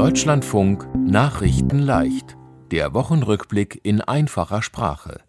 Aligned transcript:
Deutschlandfunk 0.00 0.88
Nachrichten 0.96 1.78
leicht. 1.78 2.34
Der 2.70 2.94
Wochenrückblick 2.94 3.80
in 3.82 4.00
einfacher 4.00 4.62
Sprache. 4.62 5.20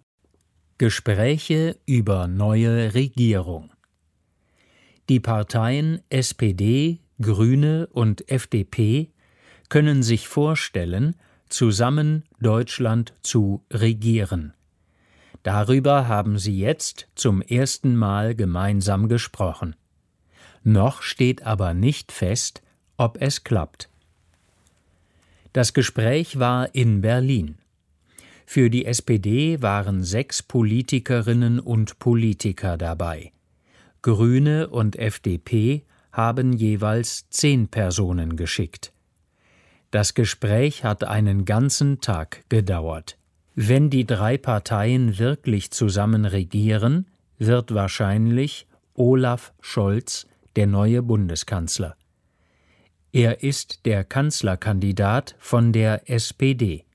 Gespräche 0.77 1.77
über 1.85 2.29
neue 2.29 2.93
Regierung. 2.93 3.73
Die 5.09 5.19
Parteien 5.19 6.01
SPD, 6.07 7.01
Grüne 7.19 7.87
und 7.91 8.31
FDP 8.31 9.11
können 9.67 10.03
sich 10.03 10.29
vorstellen, 10.29 11.17
zusammen 11.49 12.23
Deutschland 12.39 13.13
zu 13.23 13.65
regieren. 13.71 14.53
Darüber 15.43 16.07
haben 16.07 16.37
sie 16.37 16.57
jetzt 16.57 17.09
zum 17.15 17.41
ersten 17.41 17.97
Mal 17.97 18.35
gemeinsam 18.35 19.09
gesprochen. 19.09 19.75
Noch 20.63 21.01
steht 21.01 21.45
aber 21.45 21.73
nicht 21.73 22.13
fest, 22.13 22.61
ob 22.95 23.21
es 23.21 23.43
klappt. 23.43 23.90
Das 25.53 25.73
Gespräch 25.73 26.39
war 26.39 26.73
in 26.73 27.01
Berlin. 27.01 27.57
Für 28.45 28.69
die 28.69 28.85
SPD 28.85 29.61
waren 29.61 30.03
sechs 30.03 30.41
Politikerinnen 30.41 31.59
und 31.59 31.99
Politiker 31.99 32.77
dabei. 32.77 33.31
Grüne 34.01 34.69
und 34.69 34.97
FDP 34.97 35.83
haben 36.11 36.53
jeweils 36.53 37.29
zehn 37.29 37.67
Personen 37.67 38.35
geschickt. 38.35 38.93
Das 39.91 40.13
Gespräch 40.13 40.83
hat 40.85 41.03
einen 41.03 41.43
ganzen 41.43 41.99
Tag 41.99 42.43
gedauert. 42.49 43.17
Wenn 43.55 43.89
die 43.89 44.05
drei 44.05 44.37
Parteien 44.37 45.19
wirklich 45.19 45.71
zusammen 45.71 46.23
regieren, 46.23 47.07
wird 47.37 47.73
wahrscheinlich 47.73 48.67
Olaf 48.93 49.53
Scholz 49.59 50.27
der 50.55 50.67
neue 50.67 51.01
Bundeskanzler. 51.01 51.95
Er 53.13 53.43
ist 53.43 53.85
der 53.85 54.05
Kanzlerkandidat 54.05 55.35
von 55.37 55.73
der 55.73 56.09
SPD. 56.09 56.85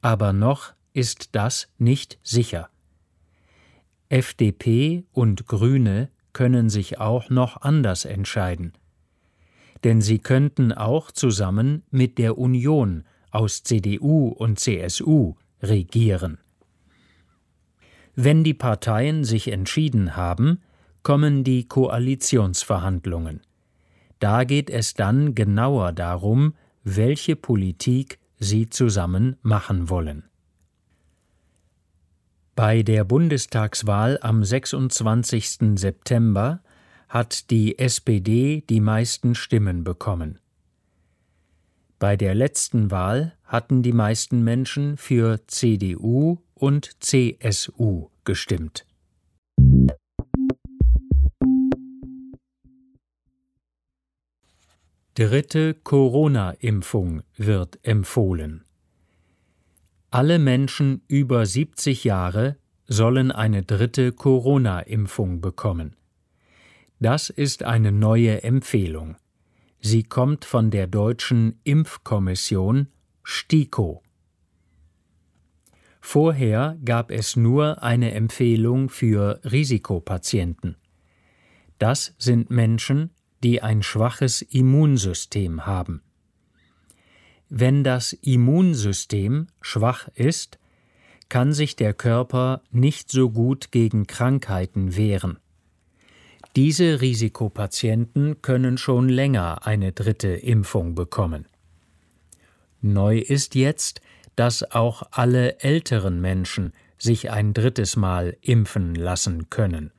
Aber 0.00 0.32
noch 0.32 0.72
ist 0.94 1.34
das 1.34 1.68
nicht 1.78 2.18
sicher. 2.22 2.70
FDP 4.08 5.04
und 5.12 5.46
Grüne 5.46 6.10
können 6.32 6.70
sich 6.70 6.98
auch 6.98 7.28
noch 7.28 7.60
anders 7.60 8.06
entscheiden. 8.06 8.72
Denn 9.84 10.00
sie 10.00 10.18
könnten 10.18 10.72
auch 10.72 11.10
zusammen 11.10 11.82
mit 11.90 12.16
der 12.16 12.38
Union 12.38 13.04
aus 13.30 13.64
CDU 13.64 14.28
und 14.28 14.58
CSU 14.58 15.34
regieren. 15.62 16.38
Wenn 18.14 18.42
die 18.42 18.54
Parteien 18.54 19.24
sich 19.24 19.48
entschieden 19.48 20.16
haben, 20.16 20.62
kommen 21.02 21.44
die 21.44 21.66
Koalitionsverhandlungen. 21.66 23.40
Da 24.22 24.44
geht 24.44 24.70
es 24.70 24.94
dann 24.94 25.34
genauer 25.34 25.90
darum, 25.90 26.54
welche 26.84 27.34
Politik 27.34 28.20
sie 28.38 28.70
zusammen 28.70 29.34
machen 29.42 29.90
wollen. 29.90 30.30
Bei 32.54 32.84
der 32.84 33.02
Bundestagswahl 33.02 34.20
am 34.22 34.44
26. 34.44 35.76
September 35.76 36.62
hat 37.08 37.50
die 37.50 37.80
SPD 37.80 38.60
die 38.70 38.80
meisten 38.80 39.34
Stimmen 39.34 39.82
bekommen. 39.82 40.38
Bei 41.98 42.16
der 42.16 42.36
letzten 42.36 42.92
Wahl 42.92 43.36
hatten 43.42 43.82
die 43.82 43.92
meisten 43.92 44.44
Menschen 44.44 44.98
für 44.98 45.44
CDU 45.48 46.38
und 46.54 46.92
CSU 47.02 48.08
gestimmt. 48.22 48.86
Dritte 55.14 55.74
Corona-Impfung 55.74 57.22
wird 57.36 57.78
empfohlen. 57.82 58.64
Alle 60.10 60.38
Menschen 60.38 61.02
über 61.06 61.44
70 61.44 62.04
Jahre 62.04 62.56
sollen 62.86 63.30
eine 63.30 63.62
dritte 63.62 64.12
Corona-Impfung 64.12 65.42
bekommen. 65.42 65.96
Das 66.98 67.28
ist 67.28 67.62
eine 67.62 67.92
neue 67.92 68.42
Empfehlung. 68.42 69.16
Sie 69.82 70.02
kommt 70.02 70.46
von 70.46 70.70
der 70.70 70.86
deutschen 70.86 71.60
Impfkommission 71.64 72.88
STIKO. 73.22 74.02
Vorher 76.00 76.78
gab 76.86 77.10
es 77.10 77.36
nur 77.36 77.82
eine 77.82 78.12
Empfehlung 78.12 78.88
für 78.88 79.40
Risikopatienten. 79.44 80.76
Das 81.78 82.14
sind 82.16 82.48
Menschen, 82.48 83.10
die 83.42 83.62
ein 83.62 83.82
schwaches 83.82 84.42
Immunsystem 84.42 85.66
haben. 85.66 86.02
Wenn 87.48 87.84
das 87.84 88.12
Immunsystem 88.12 89.48
schwach 89.60 90.08
ist, 90.14 90.58
kann 91.28 91.52
sich 91.52 91.76
der 91.76 91.94
Körper 91.94 92.62
nicht 92.70 93.10
so 93.10 93.30
gut 93.30 93.72
gegen 93.72 94.06
Krankheiten 94.06 94.96
wehren. 94.96 95.38
Diese 96.56 97.00
Risikopatienten 97.00 98.42
können 98.42 98.76
schon 98.76 99.08
länger 99.08 99.66
eine 99.66 99.92
dritte 99.92 100.28
Impfung 100.28 100.94
bekommen. 100.94 101.46
Neu 102.82 103.18
ist 103.18 103.54
jetzt, 103.54 104.02
dass 104.36 104.72
auch 104.72 105.04
alle 105.10 105.60
älteren 105.60 106.20
Menschen 106.20 106.72
sich 106.98 107.30
ein 107.30 107.54
drittes 107.54 107.96
Mal 107.96 108.36
impfen 108.42 108.94
lassen 108.94 109.48
können. 109.50 109.92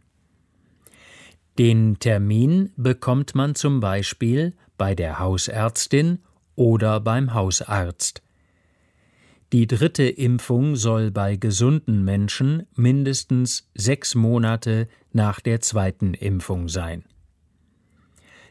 Den 1.59 1.99
Termin 1.99 2.71
bekommt 2.77 3.35
man 3.35 3.53
zum 3.53 3.79
Beispiel 3.79 4.53
bei 4.75 4.95
der 4.95 5.19
Hausärztin 5.19 6.19
oder 6.55 6.99
beim 6.99 7.35
Hausarzt. 7.35 8.23
Die 9.51 9.67
dritte 9.67 10.03
Impfung 10.03 10.75
soll 10.75 11.11
bei 11.11 11.35
gesunden 11.35 12.03
Menschen 12.03 12.65
mindestens 12.75 13.69
sechs 13.75 14.15
Monate 14.15 14.87
nach 15.11 15.39
der 15.39 15.61
zweiten 15.61 16.15
Impfung 16.15 16.69
sein. 16.69 17.05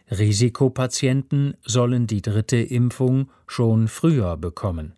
Risikopatienten 0.08 1.56
sollen 1.64 2.06
die 2.06 2.22
dritte 2.22 2.58
Impfung 2.58 3.30
schon 3.48 3.88
früher 3.88 4.36
bekommen. 4.36 4.92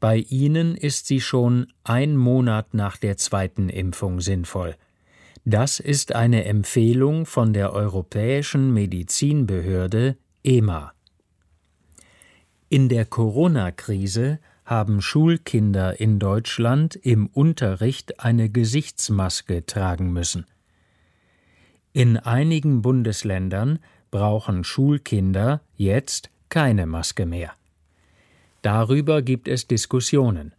Bei 0.00 0.16
ihnen 0.16 0.74
ist 0.74 1.06
sie 1.06 1.20
schon 1.20 1.66
ein 1.84 2.16
Monat 2.16 2.72
nach 2.72 2.96
der 2.96 3.18
zweiten 3.18 3.68
Impfung 3.68 4.22
sinnvoll– 4.22 4.74
das 5.48 5.80
ist 5.80 6.14
eine 6.14 6.44
Empfehlung 6.44 7.24
von 7.24 7.54
der 7.54 7.72
Europäischen 7.72 8.70
Medizinbehörde 8.74 10.18
EMA. 10.44 10.92
In 12.68 12.90
der 12.90 13.06
Corona-Krise 13.06 14.40
haben 14.66 15.00
Schulkinder 15.00 15.98
in 16.00 16.18
Deutschland 16.18 16.96
im 16.96 17.28
Unterricht 17.28 18.20
eine 18.20 18.50
Gesichtsmaske 18.50 19.64
tragen 19.64 20.12
müssen. 20.12 20.44
In 21.94 22.18
einigen 22.18 22.82
Bundesländern 22.82 23.78
brauchen 24.10 24.64
Schulkinder 24.64 25.62
jetzt 25.76 26.28
keine 26.50 26.84
Maske 26.84 27.24
mehr. 27.24 27.52
Darüber 28.60 29.22
gibt 29.22 29.48
es 29.48 29.66
Diskussionen. 29.66 30.52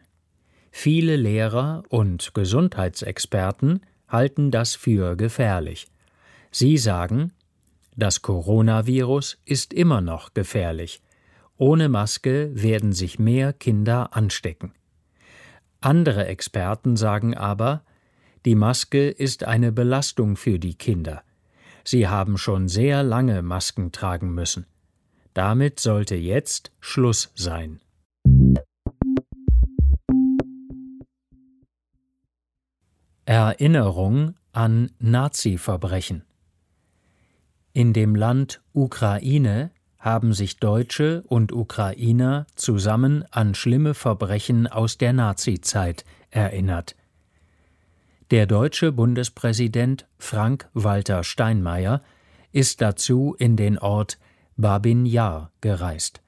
Viele 0.71 1.15
Lehrer 1.15 1.83
und 1.89 2.33
Gesundheitsexperten 2.33 3.81
halten 4.09 4.51
das 4.51 4.75
für 4.75 5.15
gefährlich. 5.15 5.87
Sie 6.51 6.77
sagen, 6.77 7.31
das 7.95 8.21
Coronavirus 8.21 9.37
ist 9.45 9.73
immer 9.73 10.01
noch 10.01 10.33
gefährlich. 10.33 11.01
Ohne 11.57 11.89
Maske 11.89 12.51
werden 12.53 12.93
sich 12.93 13.19
mehr 13.19 13.53
Kinder 13.53 14.15
anstecken. 14.15 14.73
Andere 15.81 16.25
Experten 16.25 16.95
sagen 16.95 17.35
aber, 17.35 17.83
die 18.45 18.55
Maske 18.55 19.09
ist 19.09 19.43
eine 19.43 19.71
Belastung 19.71 20.35
für 20.35 20.59
die 20.59 20.75
Kinder. 20.75 21.23
Sie 21.83 22.07
haben 22.07 22.37
schon 22.37 22.67
sehr 22.67 23.03
lange 23.03 23.41
Masken 23.41 23.91
tragen 23.91 24.33
müssen. 24.33 24.65
Damit 25.33 25.79
sollte 25.79 26.15
jetzt 26.15 26.71
Schluss 26.79 27.31
sein. 27.35 27.81
Erinnerung 33.29 34.33
an 34.53 34.89
Nazi-Verbrechen. 34.97 36.23
In 37.73 37.93
dem 37.93 38.15
Land 38.15 38.59
Ukraine 38.73 39.69
haben 39.99 40.33
sich 40.33 40.57
Deutsche 40.57 41.21
und 41.27 41.51
Ukrainer 41.51 42.47
zusammen 42.55 43.23
an 43.29 43.53
schlimme 43.53 43.93
Verbrechen 43.93 44.65
aus 44.65 44.97
der 44.97 45.13
Nazizeit 45.13 46.05
erinnert. 46.31 46.95
Der 48.31 48.47
deutsche 48.47 48.91
Bundespräsident 48.91 50.07
Frank-Walter 50.17 51.23
Steinmeier 51.23 52.01
ist 52.51 52.81
dazu 52.81 53.35
in 53.37 53.55
den 53.55 53.77
Ort 53.77 54.17
Babin 54.57 55.05
Yar 55.05 55.51
gereist. 55.61 56.23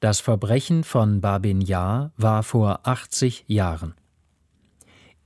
Das 0.00 0.20
Verbrechen 0.20 0.82
von 0.82 1.20
Babin 1.20 1.60
Yar 1.60 2.12
war 2.16 2.42
vor 2.42 2.80
80 2.84 3.44
Jahren. 3.48 3.94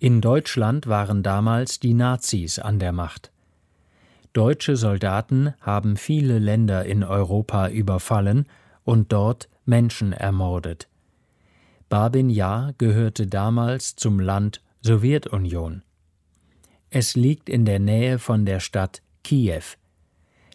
In 0.00 0.20
Deutschland 0.20 0.86
waren 0.86 1.24
damals 1.24 1.80
die 1.80 1.92
Nazis 1.92 2.60
an 2.60 2.78
der 2.78 2.92
Macht. 2.92 3.32
Deutsche 4.32 4.76
Soldaten 4.76 5.54
haben 5.60 5.96
viele 5.96 6.38
Länder 6.38 6.84
in 6.84 7.02
Europa 7.02 7.68
überfallen 7.68 8.46
und 8.84 9.12
dort 9.12 9.48
Menschen 9.64 10.12
ermordet. 10.12 10.88
Babin 11.88 12.28
gehörte 12.78 13.26
damals 13.26 13.96
zum 13.96 14.20
Land 14.20 14.62
Sowjetunion. 14.82 15.82
Es 16.90 17.16
liegt 17.16 17.48
in 17.48 17.64
der 17.64 17.80
Nähe 17.80 18.20
von 18.20 18.46
der 18.46 18.60
Stadt 18.60 19.02
Kiew. 19.24 19.64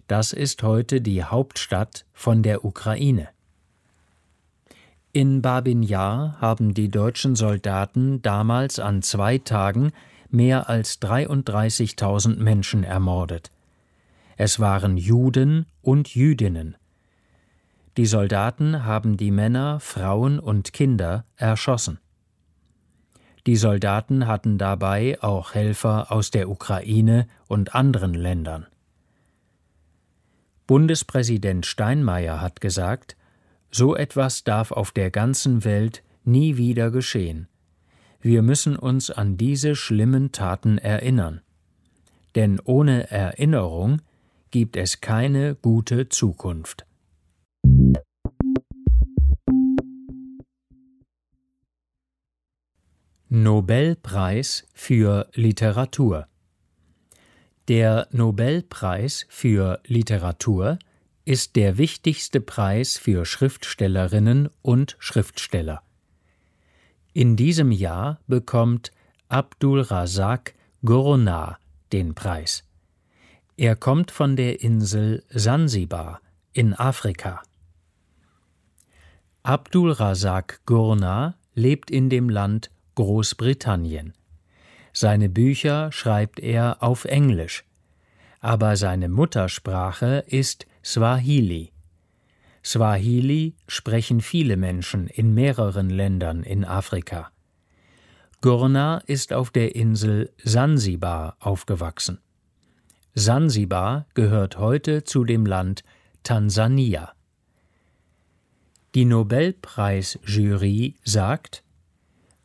Das 0.08 0.32
ist 0.32 0.64
heute 0.64 1.02
die 1.02 1.22
Hauptstadt 1.22 2.06
von 2.14 2.44
der 2.44 2.64
Ukraine. 2.64 3.28
In 5.16 5.44
Babin 5.44 5.84
Jar 5.84 6.42
haben 6.42 6.74
die 6.74 6.90
deutschen 6.90 7.36
Soldaten 7.36 8.24
damals 8.24 8.80
an 8.80 9.04
zwei 9.04 9.38
Tagen 9.38 9.92
mehr 10.32 10.70
als 10.70 11.00
33.000 11.04 12.38
Menschen 12.38 12.84
ermordet. 12.84 13.52
Es 14.38 14.60
waren 14.60 14.98
Juden 14.98 15.68
und 15.84 16.16
Jüdinnen. 16.16 16.78
Die 17.96 18.08
Soldaten 18.08 18.86
haben 18.86 19.16
die 19.16 19.30
Männer, 19.30 19.80
Frauen 19.80 20.40
und 20.40 20.74
Kinder 20.74 21.26
erschossen. 21.36 22.00
Die 23.46 23.56
Soldaten 23.56 24.26
hatten 24.26 24.58
dabei 24.58 25.22
auch 25.22 25.54
Helfer 25.54 26.12
aus 26.12 26.32
der 26.32 26.50
Ukraine 26.50 27.28
und 27.48 27.76
anderen 27.76 28.16
Ländern. 28.16 28.66
Bundespräsident 30.66 31.68
Steinmeier 31.68 32.42
hat 32.42 32.62
gesagt, 32.62 33.16
so 33.74 33.96
etwas 33.96 34.44
darf 34.44 34.72
auf 34.72 34.92
der 34.92 35.10
ganzen 35.10 35.64
Welt 35.64 36.04
nie 36.24 36.58
wieder 36.58 36.92
geschehen. 36.92 37.48
Wir 38.22 38.42
müssen 38.42 38.76
uns 38.78 39.10
an 39.10 39.36
diese 39.36 39.76
schlimmen 39.76 40.32
Taten 40.32 40.78
erinnern. 40.78 41.42
Denn 42.36 42.60
ohne 42.64 43.10
Erinnerung 43.12 44.02
gibt 44.52 44.78
es 44.78 45.02
keine 45.02 45.56
gute 45.56 46.08
Zukunft. 46.10 46.86
Nobelpreis 53.30 54.68
für 54.74 55.28
Literatur 55.34 56.28
Der 57.68 58.08
Nobelpreis 58.12 59.26
für 59.30 59.82
Literatur 59.86 60.78
ist 61.26 61.56
der 61.56 61.78
wichtigste 61.78 62.42
Preis 62.42 62.98
für 62.98 63.26
Schriftstellerinnen 63.26 64.50
und 64.62 64.96
Schriftsteller. 65.00 65.82
In 67.14 67.36
diesem 67.36 67.72
Jahr 67.72 68.20
bekommt 68.28 68.92
Abdul 69.30 69.82
Razak 69.82 70.54
Gurnah 70.84 71.58
den 71.92 72.14
Preis. 72.16 72.64
Er 73.56 73.76
kommt 73.76 74.12
von 74.12 74.36
der 74.36 74.62
Insel 74.62 75.24
Sansibar 75.30 76.22
in 76.52 76.74
Afrika. 76.74 77.42
Abdul 79.44 79.92
Razak 79.92 80.62
Gurnah 80.66 81.36
lebt 81.54 81.92
in 81.92 82.10
dem 82.10 82.30
Land 82.30 82.72
Großbritannien. 82.96 84.14
Seine 84.92 85.30
Bücher 85.30 85.92
schreibt 85.92 86.40
er 86.40 86.82
auf 86.82 87.06
Englisch, 87.06 87.64
aber 88.40 88.76
seine 88.76 89.10
Muttersprache 89.10 90.24
ist 90.28 90.66
Swahili. 90.84 91.72
Swahili 92.64 93.56
sprechen 93.68 94.20
viele 94.20 94.58
Menschen 94.58 95.08
in 95.08 95.34
mehreren 95.34 95.90
Ländern 95.90 96.44
in 96.44 96.66
Afrika. 96.66 97.32
Gurna 98.42 98.98
ist 99.06 99.32
auf 99.32 99.52
der 99.52 99.76
Insel 99.76 100.32
Sansibar 100.44 101.38
aufgewachsen. 101.40 102.20
Sansibar 103.16 104.06
gehört 104.14 104.58
heute 104.58 105.06
zu 105.06 105.24
dem 105.24 105.46
Land 105.46 105.84
Tansania. 106.24 107.14
Die 108.94 109.06
Nobelpreisjury 109.06 110.96
sagt, 111.06 111.64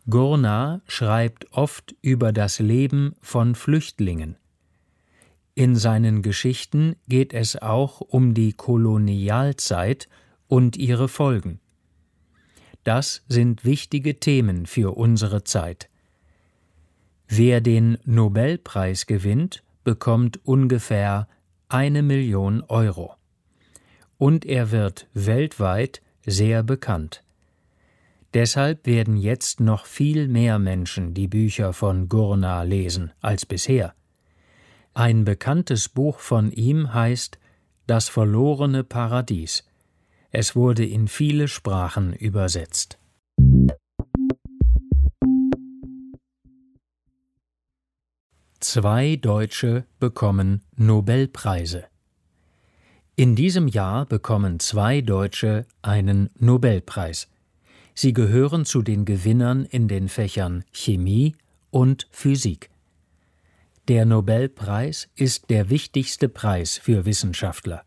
Gurna 0.08 0.80
schreibt 0.86 1.52
oft 1.52 1.96
über 2.00 2.32
das 2.32 2.60
Leben 2.60 3.16
von 3.20 3.56
Flüchtlingen. 3.56 4.36
In 5.58 5.74
seinen 5.74 6.22
Geschichten 6.22 6.94
geht 7.08 7.34
es 7.34 7.60
auch 7.60 8.00
um 8.00 8.32
die 8.32 8.52
Kolonialzeit 8.52 10.08
und 10.46 10.76
ihre 10.76 11.08
Folgen. 11.08 11.58
Das 12.84 13.24
sind 13.26 13.64
wichtige 13.64 14.20
Themen 14.20 14.66
für 14.66 14.96
unsere 14.96 15.42
Zeit. 15.42 15.90
Wer 17.26 17.60
den 17.60 17.98
Nobelpreis 18.04 19.06
gewinnt, 19.06 19.64
bekommt 19.82 20.38
ungefähr 20.46 21.26
eine 21.68 22.04
Million 22.04 22.62
Euro. 22.68 23.16
Und 24.16 24.46
er 24.46 24.70
wird 24.70 25.08
weltweit 25.12 26.02
sehr 26.24 26.62
bekannt. 26.62 27.24
Deshalb 28.32 28.86
werden 28.86 29.16
jetzt 29.16 29.58
noch 29.58 29.86
viel 29.86 30.28
mehr 30.28 30.60
Menschen 30.60 31.14
die 31.14 31.26
Bücher 31.26 31.72
von 31.72 32.08
Gurna 32.08 32.62
lesen 32.62 33.10
als 33.20 33.44
bisher. 33.44 33.96
Ein 34.94 35.24
bekanntes 35.24 35.88
Buch 35.88 36.18
von 36.18 36.50
ihm 36.50 36.92
heißt 36.92 37.38
Das 37.86 38.08
verlorene 38.08 38.84
Paradies. 38.84 39.64
Es 40.30 40.54
wurde 40.54 40.84
in 40.84 41.08
viele 41.08 41.48
Sprachen 41.48 42.12
übersetzt. 42.12 42.98
Zwei 48.60 49.16
Deutsche 49.16 49.84
bekommen 50.00 50.62
Nobelpreise. 50.76 51.84
In 53.14 53.34
diesem 53.34 53.68
Jahr 53.68 54.04
bekommen 54.04 54.60
zwei 54.60 55.00
Deutsche 55.00 55.64
einen 55.80 56.28
Nobelpreis. 56.38 57.28
Sie 57.94 58.12
gehören 58.12 58.64
zu 58.64 58.82
den 58.82 59.04
Gewinnern 59.04 59.64
in 59.64 59.88
den 59.88 60.08
Fächern 60.08 60.64
Chemie 60.70 61.34
und 61.70 62.06
Physik. 62.10 62.70
Der 63.88 64.04
Nobelpreis 64.04 65.08
ist 65.14 65.48
der 65.48 65.70
wichtigste 65.70 66.28
Preis 66.28 66.76
für 66.76 67.06
Wissenschaftler. 67.06 67.84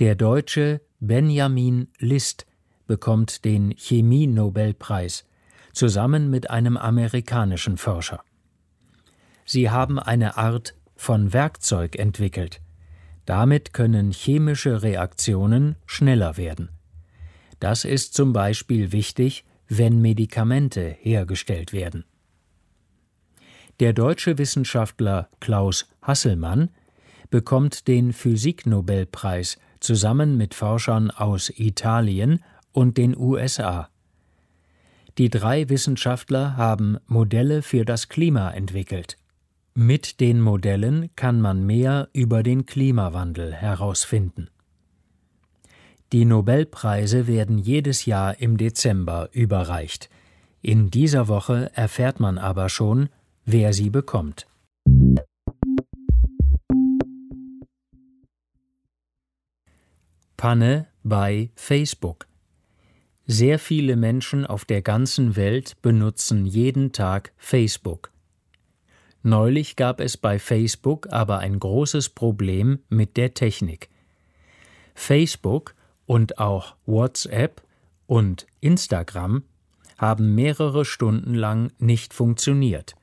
Der 0.00 0.14
Deutsche 0.14 0.80
Benjamin 0.98 1.88
List 1.98 2.46
bekommt 2.86 3.44
den 3.44 3.74
Chemie-Nobelpreis 3.76 5.26
zusammen 5.74 6.30
mit 6.30 6.48
einem 6.48 6.78
amerikanischen 6.78 7.76
Forscher. 7.76 8.24
Sie 9.44 9.68
haben 9.68 9.98
eine 9.98 10.38
Art 10.38 10.74
von 10.96 11.34
Werkzeug 11.34 11.96
entwickelt. 11.96 12.62
Damit 13.26 13.74
können 13.74 14.10
chemische 14.10 14.82
Reaktionen 14.82 15.76
schneller 15.84 16.38
werden. 16.38 16.70
Das 17.60 17.84
ist 17.84 18.14
zum 18.14 18.32
Beispiel 18.32 18.90
wichtig, 18.90 19.44
wenn 19.68 20.00
Medikamente 20.00 20.96
hergestellt 20.98 21.74
werden. 21.74 22.06
Der 23.82 23.92
deutsche 23.92 24.38
Wissenschaftler 24.38 25.28
Klaus 25.40 25.88
Hasselmann 26.02 26.70
bekommt 27.30 27.88
den 27.88 28.12
Physiknobelpreis 28.12 29.58
zusammen 29.80 30.36
mit 30.36 30.54
Forschern 30.54 31.10
aus 31.10 31.50
Italien 31.50 32.44
und 32.70 32.96
den 32.96 33.16
USA. 33.16 33.88
Die 35.18 35.30
drei 35.30 35.68
Wissenschaftler 35.68 36.56
haben 36.56 36.98
Modelle 37.08 37.60
für 37.62 37.84
das 37.84 38.08
Klima 38.08 38.52
entwickelt. 38.52 39.18
Mit 39.74 40.20
den 40.20 40.40
Modellen 40.40 41.10
kann 41.16 41.40
man 41.40 41.66
mehr 41.66 42.08
über 42.12 42.44
den 42.44 42.66
Klimawandel 42.66 43.52
herausfinden. 43.52 44.48
Die 46.12 46.24
Nobelpreise 46.24 47.26
werden 47.26 47.58
jedes 47.58 48.06
Jahr 48.06 48.38
im 48.38 48.58
Dezember 48.58 49.28
überreicht. 49.32 50.08
In 50.60 50.92
dieser 50.92 51.26
Woche 51.26 51.72
erfährt 51.74 52.20
man 52.20 52.38
aber 52.38 52.68
schon, 52.68 53.08
wer 53.44 53.72
sie 53.72 53.90
bekommt. 53.90 54.46
Panne 60.36 60.88
bei 61.04 61.50
Facebook. 61.54 62.26
Sehr 63.26 63.58
viele 63.60 63.94
Menschen 63.94 64.44
auf 64.44 64.64
der 64.64 64.82
ganzen 64.82 65.36
Welt 65.36 65.80
benutzen 65.82 66.46
jeden 66.46 66.92
Tag 66.92 67.32
Facebook. 67.36 68.10
Neulich 69.22 69.76
gab 69.76 70.00
es 70.00 70.16
bei 70.16 70.40
Facebook 70.40 71.06
aber 71.12 71.38
ein 71.38 71.60
großes 71.60 72.08
Problem 72.08 72.80
mit 72.88 73.16
der 73.16 73.34
Technik. 73.34 73.88
Facebook 74.94 75.76
und 76.06 76.38
auch 76.38 76.74
WhatsApp 76.86 77.62
und 78.06 78.46
Instagram 78.60 79.44
haben 79.96 80.34
mehrere 80.34 80.84
Stunden 80.84 81.34
lang 81.34 81.70
nicht 81.78 82.12
funktioniert. 82.12 82.96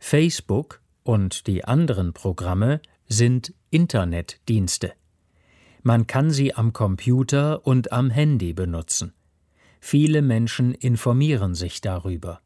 Facebook 0.00 0.80
und 1.04 1.46
die 1.46 1.64
anderen 1.64 2.12
Programme 2.14 2.80
sind 3.06 3.54
Internetdienste. 3.70 4.92
Man 5.82 6.06
kann 6.06 6.30
sie 6.30 6.54
am 6.54 6.72
Computer 6.72 7.64
und 7.66 7.92
am 7.92 8.10
Handy 8.10 8.52
benutzen. 8.52 9.12
Viele 9.78 10.22
Menschen 10.22 10.74
informieren 10.74 11.54
sich 11.54 11.80
darüber. 11.80 12.40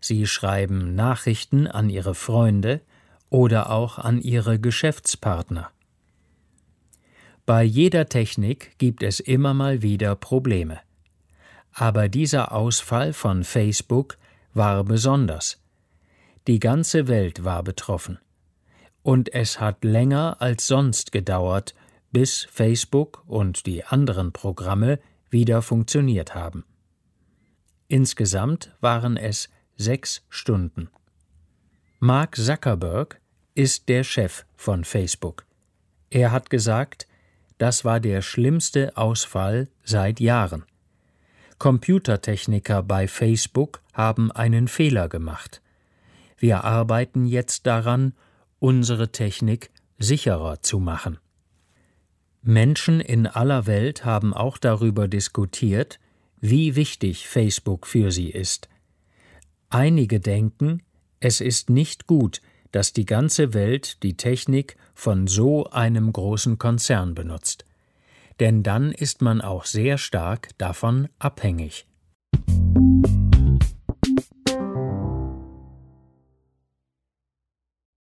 Sie 0.00 0.26
schreiben 0.26 0.94
Nachrichten 0.94 1.66
an 1.66 1.88
ihre 1.88 2.14
Freunde 2.14 2.82
oder 3.30 3.70
auch 3.70 3.98
an 3.98 4.20
ihre 4.20 4.60
Geschäftspartner. 4.60 5.70
Bei 7.46 7.62
jeder 7.62 8.08
Technik 8.08 8.76
gibt 8.78 9.02
es 9.02 9.20
immer 9.20 9.54
mal 9.54 9.82
wieder 9.82 10.14
Probleme. 10.14 10.80
Aber 11.72 12.08
dieser 12.08 12.52
Ausfall 12.52 13.12
von 13.12 13.44
Facebook 13.44 14.18
war 14.52 14.84
besonders. 14.84 15.58
Die 16.48 16.60
ganze 16.60 17.08
Welt 17.08 17.44
war 17.44 17.62
betroffen. 17.62 18.18
Und 19.02 19.34
es 19.34 19.60
hat 19.60 19.84
länger 19.84 20.38
als 20.40 20.66
sonst 20.66 21.12
gedauert, 21.12 21.74
bis 22.10 22.48
Facebook 22.50 23.22
und 23.26 23.66
die 23.66 23.84
anderen 23.84 24.32
Programme 24.32 24.98
wieder 25.28 25.60
funktioniert 25.60 26.34
haben. 26.34 26.64
Insgesamt 27.86 28.74
waren 28.80 29.18
es 29.18 29.50
sechs 29.76 30.24
Stunden. 30.30 30.88
Mark 31.98 32.36
Zuckerberg 32.36 33.20
ist 33.54 33.90
der 33.90 34.02
Chef 34.02 34.46
von 34.56 34.84
Facebook. 34.84 35.44
Er 36.08 36.32
hat 36.32 36.48
gesagt, 36.48 37.06
das 37.58 37.84
war 37.84 38.00
der 38.00 38.22
schlimmste 38.22 38.96
Ausfall 38.96 39.68
seit 39.84 40.18
Jahren. 40.18 40.64
Computertechniker 41.58 42.82
bei 42.82 43.06
Facebook 43.06 43.82
haben 43.92 44.32
einen 44.32 44.66
Fehler 44.66 45.10
gemacht. 45.10 45.60
Wir 46.38 46.64
arbeiten 46.64 47.26
jetzt 47.26 47.66
daran, 47.66 48.14
unsere 48.60 49.12
Technik 49.12 49.70
sicherer 49.98 50.62
zu 50.62 50.78
machen. 50.78 51.18
Menschen 52.42 53.00
in 53.00 53.26
aller 53.26 53.66
Welt 53.66 54.04
haben 54.04 54.32
auch 54.32 54.58
darüber 54.58 55.08
diskutiert, 55.08 55.98
wie 56.40 56.76
wichtig 56.76 57.26
Facebook 57.26 57.86
für 57.86 58.12
sie 58.12 58.30
ist. 58.30 58.68
Einige 59.70 60.20
denken, 60.20 60.82
es 61.20 61.40
ist 61.40 61.68
nicht 61.68 62.06
gut, 62.06 62.40
dass 62.70 62.92
die 62.92 63.06
ganze 63.06 63.54
Welt 63.54 64.02
die 64.02 64.16
Technik 64.16 64.76
von 64.94 65.26
so 65.26 65.66
einem 65.70 66.12
großen 66.12 66.58
Konzern 66.58 67.14
benutzt. 67.14 67.64
Denn 68.40 68.62
dann 68.62 68.92
ist 68.92 69.20
man 69.20 69.40
auch 69.40 69.64
sehr 69.64 69.98
stark 69.98 70.50
davon 70.58 71.08
abhängig. 71.18 71.86